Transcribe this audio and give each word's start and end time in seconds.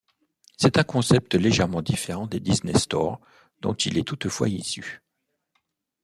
C'est 0.57 0.79
un 0.79 0.83
concept 0.83 1.35
légèrement 1.35 1.83
différent 1.83 2.25
des 2.25 2.39
Disney 2.39 2.73
Store 2.75 3.19
dont 3.59 3.75
il 3.75 3.99
est 3.99 4.03
toutefois 4.03 4.49
issu. 4.49 5.03